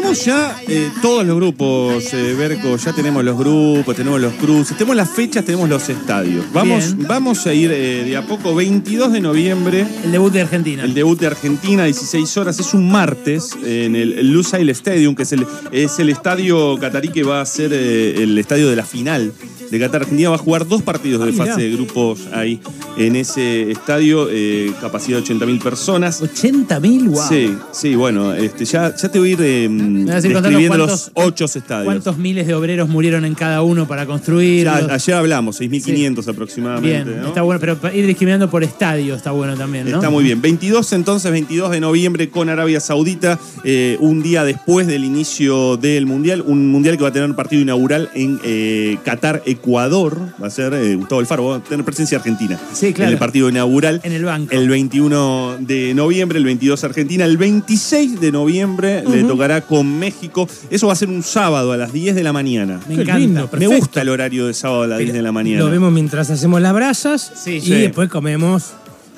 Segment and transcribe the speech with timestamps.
[0.00, 4.74] tenemos ya eh, todos los grupos, eh, Berco, ya tenemos los grupos, tenemos los cruces,
[4.76, 6.46] tenemos las fechas, tenemos los estadios.
[6.54, 7.06] Vamos, Bien.
[7.06, 10.84] vamos a ir eh, de a poco, 22 de noviembre, El debut de Argentina.
[10.84, 15.32] el debut de Argentina, 16 horas, es un martes en el Lusail Stadium, que es
[15.32, 19.32] el, es el estadio catarí que va a ser el estadio de la final
[19.70, 20.02] de Qatar.
[20.02, 22.60] Argentina va a jugar dos partidos de Ah, fase de grupos ahí
[22.96, 26.20] en ese estadio, eh, capacidad de 80.000 personas.
[26.22, 27.22] 80.000, wow.
[27.28, 31.84] Sí, sí, bueno, este, ya, ya te voy a ir eh, describiendo los ocho estadios.
[31.84, 34.64] ¿Cuántos miles de obreros murieron en cada uno para construir?
[34.64, 37.16] Ya, ayer hablamos, 6.500 Bien, aproximadamente.
[37.16, 37.28] ¿no?
[37.28, 39.96] está bueno, pero ir discriminando por estadio está bueno también, ¿no?
[39.96, 40.42] Está muy bien.
[40.42, 46.06] 22 entonces, 22 de noviembre con Arabia Saudita, eh, un día después del inicio del
[46.06, 48.40] Mundial, un Mundial que va a tener partido inaugural en
[49.04, 53.08] Qatar, Ecuador, va a ser eh, Gustavo Alfaro, va a tener presencia argentina Sí, claro.
[53.08, 54.00] en el partido inaugural.
[54.02, 54.52] En el banco.
[54.54, 60.48] El 21 de noviembre, el 22 Argentina, el 26 de noviembre le tocará con México.
[60.70, 62.80] Eso va a ser un sábado a las 10 de la mañana.
[62.88, 63.18] Me Qué encanta.
[63.18, 65.60] lindo, Me gusta el horario de sábado a las 10 de la mañana.
[65.64, 67.70] Lo vemos mientras hacemos las brasas Sí, y sí.
[67.72, 68.72] después comemos.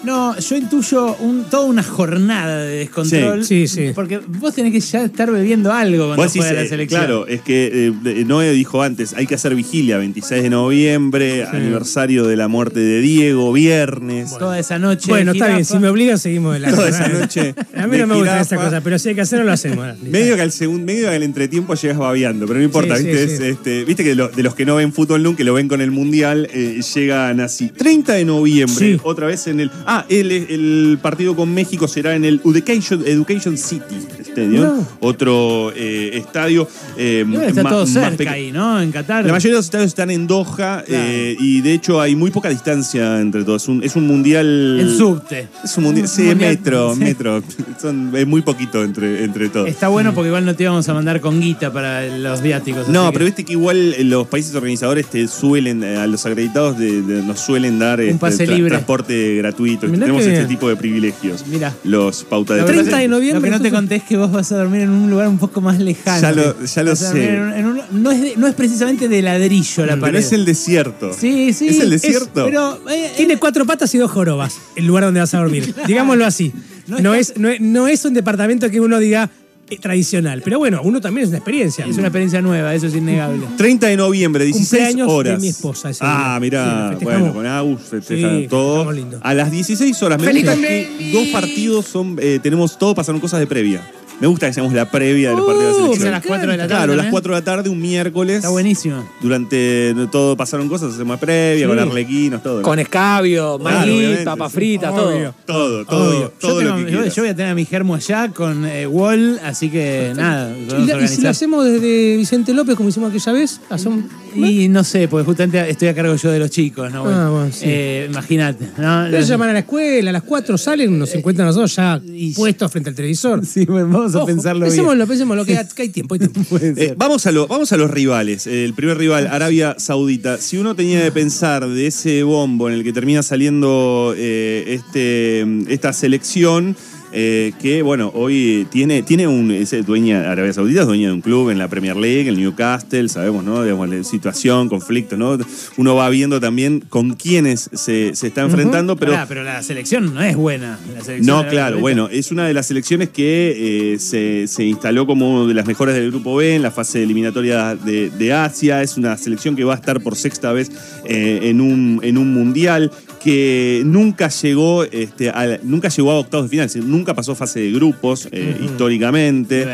[0.04, 3.44] No, yo intuyo un- toda una jornada de descontrol.
[3.44, 3.92] Sí, sí, sí.
[3.94, 7.00] Porque vos tenés que ya estar bebiendo algo cuando Vos decís, juega la eh, selección.
[7.00, 12.26] claro, es que eh, Noé dijo antes, hay que hacer vigilia, 26 de noviembre, aniversario
[12.26, 14.36] de la muerte de Diego, viernes.
[14.38, 15.06] Toda esa noche.
[15.08, 18.06] Bueno, está bien, si me obligan seguimos de la Toda esa noche A mí no
[18.06, 18.40] me gusta jirafa.
[18.40, 19.86] esa cosa, pero si hay que hacerlo, lo hacemos.
[20.02, 23.28] Medio que al segundo, medio que al entretiempo llegas babeando, pero no importa, Sí, ¿viste?
[23.28, 23.34] sí.
[23.34, 25.68] Es, este, viste que lo- de los que no ven fútbol nunca, que lo ven
[25.68, 27.68] con el mundial, eh, llegan así.
[27.68, 29.00] 30 de noviembre, Sí.
[29.04, 29.70] otra vez en el.
[29.86, 34.88] Ah, el, el partido con México será en el Education, Education City Stadium, No.
[35.00, 36.68] otro eh, estadio.
[36.96, 38.80] eh, está todo cerca ahí, ¿no?
[38.80, 39.24] En Qatar.
[39.26, 42.48] La mayoría de los estadios están en Doha eh, y de hecho hay muy poca
[42.48, 43.62] distancia entre todos.
[43.62, 44.78] Es un, es un mundial.
[44.80, 45.48] El subte.
[45.64, 46.04] Es un mundial.
[46.04, 47.00] Un Sí, mundial, metro, sí.
[47.00, 47.42] metro.
[47.80, 49.68] Son, es muy poquito entre, entre todos.
[49.68, 52.88] Está bueno porque igual no te íbamos a mandar con guita para los viáticos.
[52.88, 56.78] No, pero que- viste que igual eh, los países organizadores te suelen, a los acreditados
[56.78, 58.70] de- de- nos suelen dar este, pase libre.
[58.70, 59.81] transporte gratuito.
[59.88, 61.46] Mirá Tenemos este tipo de privilegios.
[61.46, 61.74] Mira.
[61.84, 63.40] Los pauta de Lo que 30 de noviembre.
[63.50, 65.38] Lo que no te conté es que vos vas a dormir en un lugar un
[65.38, 66.20] poco más lejano.
[66.20, 67.04] Ya lo- ya lo sé.
[67.06, 70.00] dormir en un- en un- no, es de- no es precisamente de ladrillo la Pero
[70.00, 70.18] pared.
[70.18, 71.12] es el desierto.
[71.18, 71.68] Sí, sí.
[71.68, 72.44] Es el desierto.
[72.44, 75.74] pero eh, Tiene cuatro patas y dos jorobas, el lugar donde vas a dormir.
[75.86, 76.52] Digámoslo así.
[76.86, 79.41] No es, no, es, no es un departamento que uno diga eh,
[79.80, 80.42] tradicional.
[80.44, 81.84] Pero bueno, uno también es una experiencia.
[81.86, 83.46] es una experiencia nueva, eso es innegable.
[83.56, 85.40] 30 de noviembre, 16 Cumpleaños de horas.
[85.40, 86.40] mi esposa ese Ah, día.
[86.40, 88.74] mirá, Sí, bueno, con Agus festejan Sí, todo.
[88.74, 89.18] festejamos lindo.
[89.22, 93.20] A las 16 horas, me ¡Feliz gusta que dos partidos son, eh, tenemos, todo pasaron
[93.20, 93.82] cosas de previa.
[94.22, 96.06] Me gusta que hacemos la previa de los partidos de la Uh, selección.
[96.06, 96.68] Es a las 4 de la tarde.
[96.68, 97.10] Claro, a las también.
[97.10, 98.36] 4 de la tarde, un miércoles.
[98.36, 99.04] Está buenísimo.
[99.20, 101.68] Durante todo pasaron cosas, hacemos previa, Sí.
[101.68, 102.62] con arlequinos, todo.
[102.62, 104.54] Con escabio, maní, obviamente, papa sí.
[104.54, 105.34] frita, Obvio.
[105.44, 105.84] todo.
[105.84, 106.32] todo, todo, Obvio.
[106.40, 107.14] todo yo, tengo- lo que yo- quieras.
[107.16, 110.56] yo voy a tener a mi germo allá con eh, Wall, así que nada.
[110.56, 111.22] Y, vamos a la- y si organizar.
[111.24, 114.04] lo hacemos desde Vicente López, como hicimos aquella vez, hacemos.
[114.34, 117.04] Y no sé, porque justamente estoy a cargo yo de los chicos, ¿no?
[117.06, 117.64] Ah, bueno, sí.
[117.66, 119.06] Eh, Imagínate, ¿no?
[119.06, 122.70] Ellos llaman a la escuela, a las 4 salen, nos encuentran nosotros ya Y- puestos
[122.70, 123.44] frente al televisor.
[123.52, 124.70] Sí, bueno, vamos a Ojo, pensarlo bien.
[124.70, 126.40] pensémoslo, pensémoslo, que, que hay tiempo, hay tiempo.
[126.62, 128.46] Eh, vamos, a lo- vamos a los rivales.
[128.46, 130.38] El primer rival, Arabia Saudita.
[130.38, 135.46] Si uno tenía de pensar de ese bombo en el que termina saliendo eh, este,
[135.72, 136.76] esta selección,
[137.12, 139.50] eh, que bueno, hoy tiene, tiene un.
[139.50, 143.08] Es dueña, Arabia Saudita es dueña de un club en la Premier League, el Newcastle,
[143.08, 143.62] sabemos, ¿no?
[143.62, 145.38] Digamos, la situación, conflicto, ¿no?
[145.76, 149.12] Uno va viendo también con quiénes se, se está enfrentando, pero.
[149.12, 150.78] Pará, pero la selección no es buena.
[151.06, 155.42] la No, claro, bueno, es una de las selecciones que eh, se, se instaló como
[155.42, 158.82] una de las mejores del Grupo B en la fase eliminatoria de, de Asia.
[158.82, 160.70] Es una selección que va a estar por sexta vez
[161.04, 162.90] eh, en, un, en un mundial
[163.22, 167.34] que nunca llegó, este, a, nunca llegó a octavos de final, es decir, nunca pasó
[167.34, 169.66] fase de grupos eh, históricamente.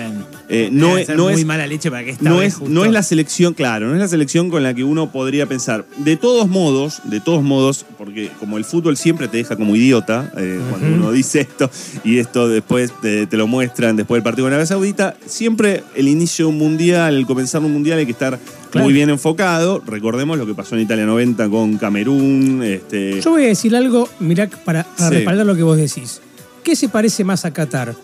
[0.51, 2.55] Eh, no es, ser no muy es, mala leche para que esta no vez es,
[2.55, 5.47] justo- no es la selección, claro, no es la selección con la que uno podría
[5.47, 5.85] pensar.
[5.99, 10.33] De todos modos, de todos modos, porque como el fútbol siempre te deja como idiota,
[10.37, 11.71] eh, cuando uno dice esto
[12.05, 16.09] y esto después te, te lo muestran después del partido con Arabia Saudita, siempre el
[16.09, 18.39] inicio de un mundial, el comenzar un mundial hay que estar
[18.71, 18.85] Claro.
[18.85, 19.83] muy bien enfocado.
[19.87, 22.63] Recordemos lo que pasó en Italia 90 con Camerún.
[22.65, 25.15] Este, Yo voy a decir algo, mirá, para, para Sí.
[25.17, 26.21] respaldar lo que vos decís.
[26.63, 27.95] ¿Qué se parece más a Qatar?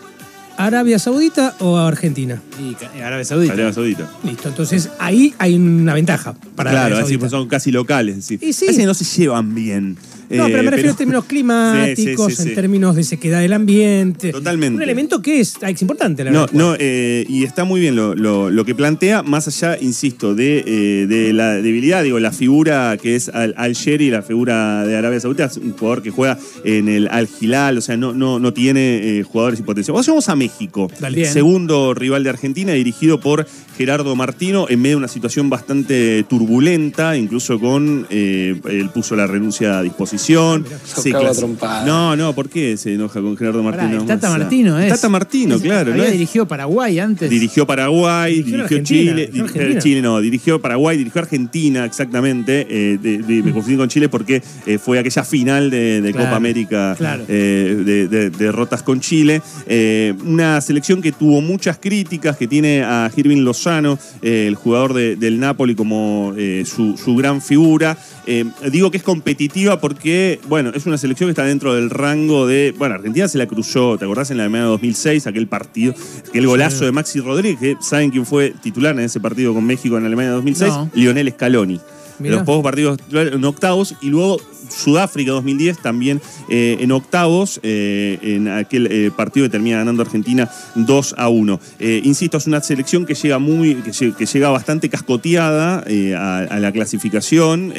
[0.57, 2.41] ¿Arabia Saudita o a Argentina?
[2.61, 3.53] Y ca- Arabia Saudita.
[3.55, 4.09] Arabia Saudita.
[4.23, 7.19] Listo, entonces ahí hay una ventaja para claro, Arabia así Saudita.
[7.21, 8.17] pues son casi locales.
[8.17, 8.67] es decir, Y sí.
[8.67, 9.97] Parece que no se llevan bien.
[10.31, 13.41] No, Eh, pero me refiero en términos climáticos, Sí, sí, sí, en términos de sequedad
[13.41, 14.33] del ambiente.
[14.33, 14.77] Totalmente.
[14.77, 16.55] Un elemento que es, ah, es importante, la No, verdad.
[16.55, 20.65] no, eh, y está muy bien lo, lo- lo que plantea, más allá, insisto, de,
[20.67, 24.97] eh, de la debilidad, digo, la figura que es Al, Al Sheri, la figura de
[24.97, 28.39] Arabia Saudita, es un jugador que juega en el Al Hilal, o sea, no, no,
[28.39, 29.93] no tiene eh, jugadores y potencia.
[29.93, 31.25] Vamos vamos a México, Dale.
[31.27, 33.47] Segundo rival de Argentina, dirigido por
[33.77, 39.27] Gerardo Martino, en medio de una situación bastante turbulenta, incluso con, eh, él puso la
[39.27, 40.14] renuncia a disposición.
[40.19, 41.47] Se clasi-.
[41.87, 44.01] No, no, ¿por qué se enoja con Gerardo Pará, Martino?
[44.03, 44.89] el Tata O sea, Martino, ¿es?
[44.93, 45.91] Tata Martino, claro.
[45.93, 46.13] Había ¿no es?
[46.13, 47.31] dirigido Paraguay antes.
[47.31, 49.81] Dirigió Paraguay, Dirigió Chile, dirigió Argentina.
[49.81, 52.67] Chile no, dirigió Paraguay, dirigió Argentina, exactamente.
[52.69, 56.27] eh, de- de- me confundí con Chile porque eh, fue aquella final de, de Claro,
[56.27, 57.25] Copa América claro.
[57.29, 59.43] eh, de, de- de derrotas con Chile.
[59.67, 64.95] Eh, una selección que tuvo muchas críticas, que tiene a Irving Lozano, eh, el jugador
[64.95, 67.97] de- del Napoli, como eh, su, su gran figura.
[68.27, 70.04] Eh, digo que es competitiva porque,
[70.49, 72.75] bueno, es una selección que está dentro del rango de.
[72.77, 75.27] Bueno, Argentina se la cruzó, ¿te acordás en la Alemania 2006?
[75.27, 75.95] Aquel partido,
[76.29, 79.97] aquel golazo de Maxi Rodríguez, que ¿saben quién fue titular en ese partido con México
[79.97, 80.73] en Alemania 2006?
[80.73, 80.91] No.
[80.95, 81.81] Lionel Scaloni.
[82.19, 82.37] Mirá.
[82.37, 88.49] Los pocos partidos en octavos y luego Sudáfrica 2010 también eh, en octavos, eh, en
[88.49, 91.61] aquel eh, partido que termina ganando Argentina 2 a 1.
[91.81, 95.85] Eh, insisto, es una selección que llega muy, que, lle- que llega bastante cascoteada
[96.17, 97.73] a, a la clasificación.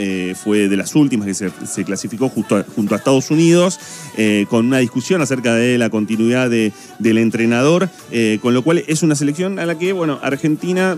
[0.43, 3.79] fue de las últimas que se, se clasificó justo a- junto a Estados Unidos,
[4.49, 7.89] con una discusión acerca de la continuidad de- del entrenador,
[8.41, 10.97] con lo cual es una selección a la que, bueno, Argentina,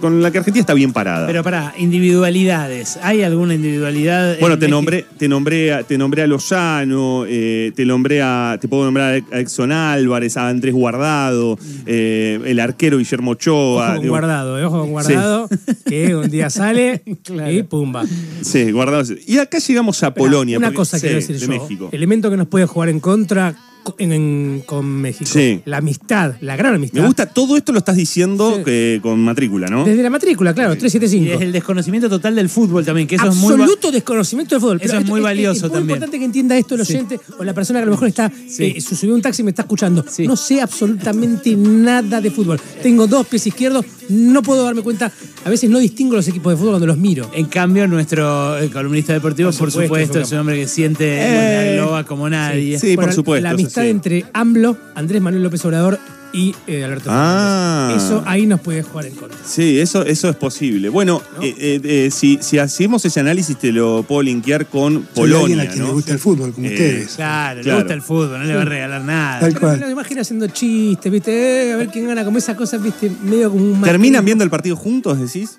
[0.00, 1.26] con la que Argentina está bien parada.
[1.26, 4.34] Pero para individualidades, ¿hay alguna individualidad?
[4.34, 4.76] en Bueno, te México?
[4.76, 9.22] nombré, te nombré, a- te nombré a Lozano, eh, te nombré a, te puedo nombrar
[9.30, 13.84] a Exxon Álvarez, a Andrés Guardado, eh, el arquero Guillermo Ochoa.
[13.86, 15.48] Ojo con digo, guardado, eh, ojo con guardado,
[15.86, 17.02] que un día sale
[17.50, 18.04] y pumba.
[18.42, 19.04] Sí, Guardado.
[19.26, 20.58] Y acá llegamos a Polonia.
[20.58, 21.52] Una porque- cosa sí, quiero decir de yo.
[21.52, 21.88] México.
[21.92, 23.58] Elemento que nos puede jugar en contra co-
[23.98, 25.30] en- en- con México.
[25.32, 25.60] Sí.
[25.64, 27.00] La amistad, la gran amistad.
[27.00, 28.64] Me gusta, todo esto lo estás diciendo Sí.
[28.64, 29.84] que- con matrícula, ¿no?
[29.84, 31.32] Desde la matrícula, claro, Y 375.
[31.32, 33.52] desde el desconocimiento total del fútbol también, que eso es muy.
[33.54, 34.80] Absoluto desconocimiento del fútbol.
[34.82, 35.96] Eso es muy valioso Es muy también.
[35.96, 36.94] importante que entienda esto el Sí.
[36.94, 38.74] oyente o la persona que a lo mejor está Sí.
[38.76, 40.04] eh, se subió un taxi y me está escuchando.
[40.08, 40.26] Sí.
[40.26, 42.60] No sé absolutamente nada de fútbol.
[42.82, 45.10] Tengo dos pies izquierdos, no puedo darme cuenta.
[45.44, 47.30] A veces no distingo los equipos de fútbol cuando los miro.
[47.34, 51.76] En cambio, nuestro eh, columnista deportivo, Por por supuesto, es un hombre que siente Eh.
[51.76, 52.78] la globa como nadie.
[52.78, 53.88] Sí, por Bueno, supuesto, La sí.
[53.88, 55.98] entre AMLO, Andrés Manuel López Obrador
[56.32, 57.90] y eh, Alberto Ah.
[57.92, 58.04] Fernández.
[58.04, 59.38] Eso ahí nos puede jugar en contra.
[59.46, 60.88] Sí, eso, eso es posible.
[60.88, 65.38] Bueno, eh, eh, eh, si, si hacemos ese análisis, te lo puedo linkear con Polonia.
[65.42, 65.86] alguien a quien ¿no?
[65.86, 67.14] le gusta el fútbol, como Eh, ustedes.
[67.14, 67.78] Claro, Claro.
[67.78, 69.38] le gusta el fútbol, no le va a regalar nada.
[69.40, 69.78] Tal Pero cual.
[69.78, 71.68] me lo imagino haciendo chistes, ¿viste?
[71.68, 73.12] Eh, a ver quién gana, como esas cosas, ¿viste?
[73.22, 73.80] Medio como un.
[73.82, 75.58] ¿Terminan viendo el partido juntos, decís?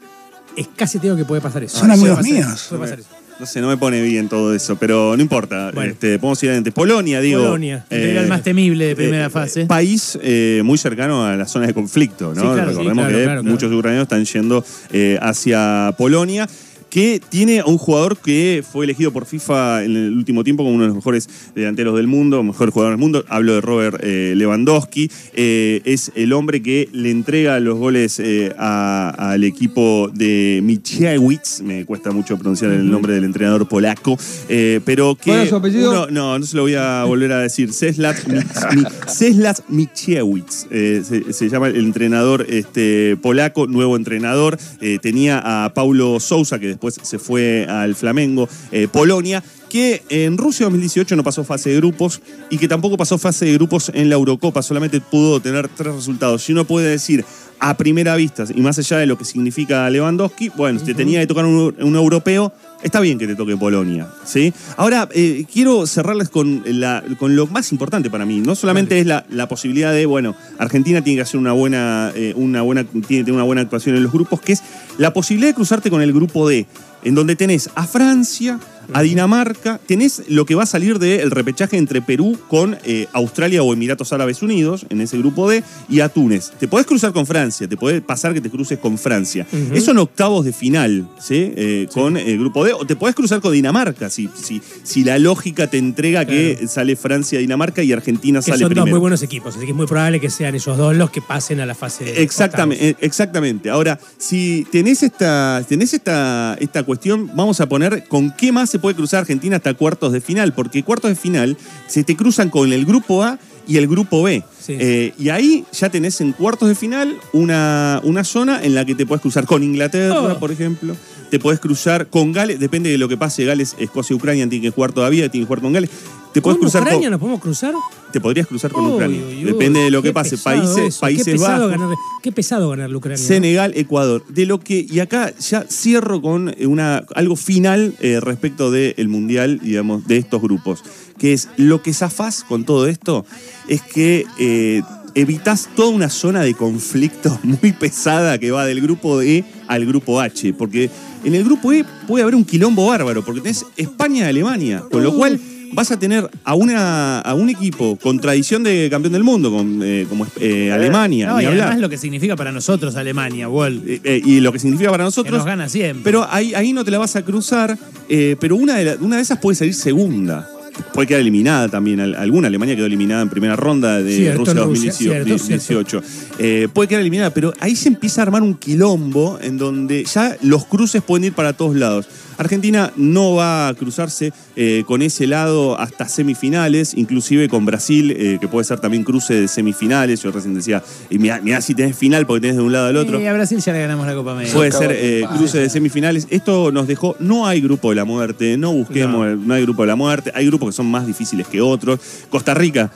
[0.57, 1.79] Es casi tengo que puede pasar eso.
[1.79, 2.65] Son amigos míos.
[2.69, 3.09] Puede pasar eso.
[3.37, 5.71] No sé, no me pone bien todo eso, pero no importa.
[5.73, 5.91] Bueno.
[5.91, 6.71] Este, podemos ir adelante.
[6.71, 7.43] Polonia, digo.
[7.43, 7.85] Polonia.
[7.89, 9.65] El rival más temible de primera eh, fase.
[9.65, 12.41] País eh, muy cercano a las zonas de conflicto, ¿no?
[12.41, 16.47] Sí, claro, Recordemos sí, claro, que claro, muchos ucranianos están yendo eh, hacia Polonia.
[16.95, 20.75] Que tiene a un jugador que fue elegido por FIFA en el último tiempo como
[20.75, 23.25] uno de los mejores delanteros del mundo, mejor jugador del mundo.
[23.27, 25.12] Hablo de Robert eh, Lewandowski.
[25.33, 31.59] Eh, es el hombre que le entrega los goles eh, al equipo de Michiewicz.
[31.63, 34.18] Me cuesta mucho pronunciar el nombre del entrenador polaco.
[34.48, 35.31] pero que.
[35.31, 35.91] ¿Cuál es su apellido?
[35.91, 37.74] uno- no, no se lo voy a volver a decir.
[37.74, 40.68] Ceslat Michiewicz.
[40.69, 44.57] se, se llama el entrenador este, polaco, nuevo entrenador.
[45.01, 49.43] Tenía a Paulo Sousa, que después se fue al Flamengo, eh, Polonia.
[49.75, 53.51] Que en Rusia 2018 no pasó fase de grupos y que tampoco pasó fase de
[53.56, 56.48] grupos en la Eurocopa, solamente pudo tener tres resultados.
[56.48, 57.25] Y uno puede decir,
[57.60, 61.20] a primera vista, y más allá de lo que significa Lewandowski, bueno, si te tenía
[61.20, 62.53] que tocar un, un europeo,
[62.84, 64.08] está bien que te toque Polonia.
[64.24, 64.53] ¿sí?
[64.77, 68.39] Ahora, eh, quiero cerrarles con, la- con lo más importante para mí.
[68.39, 72.32] No solamente es la, la posibilidad de, bueno, Argentina tiene que hacer una buena, eh,
[72.38, 74.63] una buena, tiene que tener una buena actuación en los grupos, que es
[74.98, 76.65] la posibilidad de cruzarte con el grupo D,
[77.03, 78.58] en donde tenés a Francia,
[78.94, 83.63] a Dinamarca, tenés lo que va a salir del repechaje entre Perú con eh, Australia
[83.63, 86.51] o Emiratos Árabes Unidos en ese grupo D y a Túnez.
[86.60, 89.46] Te podés cruzar con Francia, te puede pasar que te cruces con Francia.
[89.51, 89.75] Ujú.
[89.75, 91.51] Eso en octavos de final, ¿sí?
[91.56, 92.74] Eh, Con el grupo D.
[92.74, 96.96] O te podés cruzar con Dinamarca, si, si, si la lógica te entrega que sale
[96.96, 98.92] Francia, Dinamarca y Argentina Que sale son dos primero.
[98.92, 101.60] muy buenos equipos, así que es muy probable que sean ellos dos los que pasen
[101.60, 103.70] a la fase de Exactamente, eh, exactamente.
[103.70, 108.79] Ahora, si tenés esta, tenés esta, esta cuestión, vamos a poner con qué más se
[108.79, 111.55] puede cruzar Argentina hasta cuartos de final, porque cuartos de final
[111.88, 114.44] se te cruzan con el grupo A y el grupo B.
[114.62, 114.75] Sí.
[114.77, 118.94] Eh, y ahí ya tenés en cuartos de final una, una zona en la que
[118.96, 120.39] te puedes cruzar con Inglaterra, Oh.
[120.39, 120.96] por ejemplo.
[121.32, 123.46] Te podés cruzar con Gales, depende de lo que pase.
[123.46, 125.89] Gales, Escocia y Ucrania tienen que jugar todavía, tienen que jugar con Gales.
[126.36, 127.74] Te podés ¿Con cruzar Ucrania con, nos podemos cruzar?
[128.12, 129.22] te podrías cruzar con Ucrania.
[129.46, 130.38] depende de lo que pase.
[130.38, 131.72] Países, eso, Países qué pesado Bajos.
[131.72, 133.24] ganar- qué pesado ganarle a Ucrania.
[133.25, 134.25] Senegal, Ecuador.
[134.27, 139.60] De lo que, y acá ya cierro con una, algo final eh, respecto del Mundial,
[139.63, 140.84] digamos, de estos grupos.
[141.18, 143.25] Que es lo que zafás con todo esto
[143.70, 144.82] es que eh,
[145.13, 150.20] evitas toda una zona de conflicto muy pesada que va del grupo E al grupo
[150.20, 150.54] H.
[150.54, 150.89] Porque
[151.24, 154.84] en el grupo E puede haber un quilombo bárbaro, porque tenés España y Alemania.
[154.92, 155.39] Con lo cual
[155.74, 159.81] vas a tener a, una, a un equipo con tradición de campeón del mundo, con,
[159.84, 161.27] eh, como eh, Alemania.
[161.27, 161.67] No, ni y hablar.
[161.67, 163.81] además lo que significa para nosotros Alemania, Wall.
[163.86, 165.38] Eh, eh, y lo que significa para Que nosotros.
[165.38, 166.03] nos gana siempre.
[166.03, 167.77] Pero ahí, ahí no te la vas a cruzar,
[168.10, 170.48] eh, pero una de, la- una de esas puede salir segunda.
[170.95, 171.99] Puede quedar eliminada también.
[171.99, 176.01] al- Alguna Alemania quedó eliminada en primera ronda de Cierto, Rusia en Rusia, 2018.
[176.39, 180.35] Eh, puede quedar eliminada, pero ahí se empieza a armar un quilombo en donde ya
[180.41, 182.07] los cruces pueden ir para todos lados.
[182.37, 188.37] Argentina no va a cruzarse eh, con ese lado hasta semifinales, inclusive con Brasil, eh,
[188.41, 190.21] que puede ser también cruce de semifinales.
[190.21, 192.97] Yo recién decía, y mirá, mirá si tenés final porque tenés de un lado al
[192.97, 193.21] otro.
[193.21, 194.53] Y a Brasil ya le ganamos la Copa América.
[194.53, 196.27] Puede ser eh, cruce de semifinales.
[196.29, 199.53] Esto nos dejó, no hay grupo de la muerte, no busquemos, no.
[199.53, 202.00] hay grupo de la muerte, hay grupos que son más difíciles que otros.
[202.30, 202.92] Costa Rica,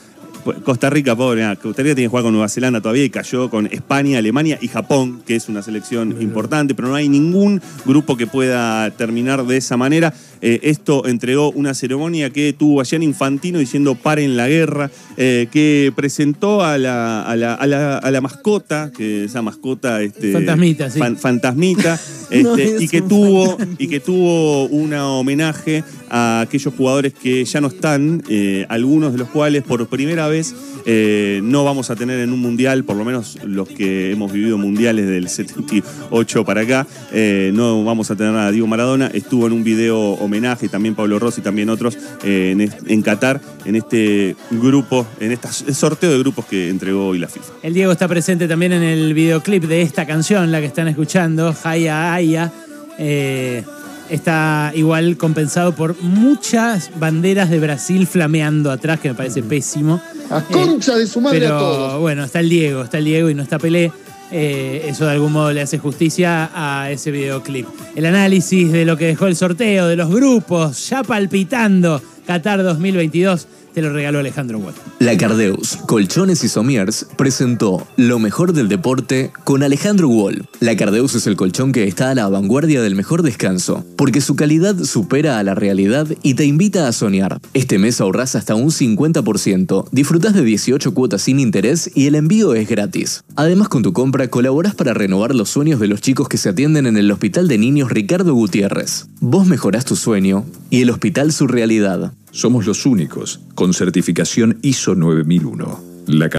[0.64, 3.50] Costa Rica, pobre, ah, Costa Rica tiene que jugar con Nueva Zelanda todavía y cayó
[3.50, 8.16] con España, Alemania y Japón, que es una selección importante, pero no hay ningún grupo
[8.18, 10.14] que pueda terminar de esa manera.
[10.42, 15.48] Eh, esto entregó una ceremonia que tuvo allá en Infantino diciendo paren la guerra, eh,
[15.52, 20.02] que presentó a la, a la- a la- a la mascota, que esa mascota...
[20.02, 21.00] Este, Fantasmita, sí.
[21.00, 22.00] fan- fantasmita
[22.32, 27.62] este, es y que tuvo y que tuvo un homenaje a aquellos jugadores que ya
[27.62, 30.56] no están eh, algunos de los cuales por primera vez
[30.86, 34.58] eh, no vamos a tener en un mundial por lo menos los que hemos vivido
[34.58, 39.54] mundiales del 78 para acá eh, no vamos a tener a Diego Maradona estuvo en
[39.54, 45.32] un video homenaje también Pablo Rossi también otros eh, en, Qatar en este grupo en
[45.32, 48.84] este sorteo de grupos que entregó hoy la FIFA El Diego está presente también en
[48.84, 52.52] el videoclip de esta canción, la que están escuchando, Haya Haya.
[52.98, 53.64] Eh,
[54.10, 60.02] está igual compensado por muchas banderas de Brasil flameando atrás, que me parece pésimo.
[60.30, 62.02] A concha de su madre Pero a todos.
[62.02, 63.92] bueno, está el Diego, está el Diego y no está Pelé.
[64.32, 67.68] Eh, eso de algún modo le hace justicia a ese videoclip.
[67.96, 73.48] El análisis de lo que dejó el sorteo, de los grupos, ya palpitando Qatar 2022,
[73.74, 74.76] te lo regaló Alejandro Watt.
[75.00, 80.48] La Cardeus, Colchones y Somiers presentó Lo mejor del deporte con Alejandro Wall.
[80.60, 84.36] La Cardeus es el colchón que está a la vanguardia del mejor descanso, porque su
[84.36, 87.40] calidad supera a la realidad y te invita a soñar.
[87.54, 92.54] Este mes ahorras hasta un 50%, disfrutas de 18 cuotas sin interés y el envío
[92.54, 93.24] es gratis.
[93.36, 96.86] Además, con tu compra colaboras para renovar los sueños de los chicos que se atienden
[96.86, 99.08] en el Hospital de Niños Ricardo Gutiérrez.
[99.20, 102.14] Vos mejorás tu sueño y el hospital su realidad.
[102.32, 105.80] Somos los únicos con certificación ISO 9001.
[106.08, 106.28] La